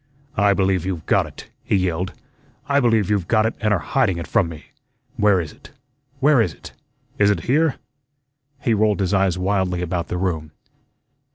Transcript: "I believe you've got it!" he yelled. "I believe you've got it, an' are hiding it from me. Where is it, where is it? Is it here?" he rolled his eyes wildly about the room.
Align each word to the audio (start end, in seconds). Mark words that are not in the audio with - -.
"I 0.37 0.55
believe 0.55 0.83
you've 0.83 1.05
got 1.05 1.27
it!" 1.27 1.51
he 1.63 1.75
yelled. 1.75 2.13
"I 2.67 2.79
believe 2.79 3.07
you've 3.11 3.27
got 3.27 3.45
it, 3.45 3.53
an' 3.61 3.71
are 3.71 3.77
hiding 3.77 4.17
it 4.17 4.25
from 4.25 4.49
me. 4.49 4.71
Where 5.15 5.39
is 5.39 5.51
it, 5.53 5.69
where 6.19 6.41
is 6.41 6.55
it? 6.55 6.73
Is 7.19 7.29
it 7.29 7.41
here?" 7.41 7.75
he 8.59 8.73
rolled 8.73 8.99
his 8.99 9.13
eyes 9.13 9.37
wildly 9.37 9.83
about 9.83 10.07
the 10.07 10.17
room. 10.17 10.53